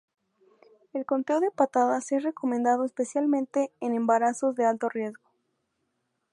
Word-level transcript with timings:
El 0.93 1.05
conteo 1.05 1.39
de 1.41 1.51
patadas 1.51 2.11
es 2.11 2.23
recomendado 2.23 2.85
especialmente 2.85 3.71
en 3.81 3.93
embarazos 3.93 4.55
de 4.55 4.65
alto 4.65 4.89
riesgo. 4.89 5.29